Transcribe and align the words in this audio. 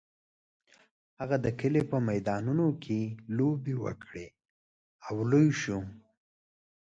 هغه 1.19 1.37
د 1.45 1.47
کلي 1.59 1.81
په 1.91 1.97
میدانونو 2.09 2.67
کې 2.83 2.99
لوبې 3.37 3.75
وکړې 3.85 4.27
او 5.07 5.15
لوی 5.31 5.49
شو. 5.61 5.79